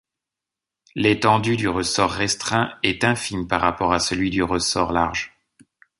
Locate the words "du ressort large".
4.31-5.37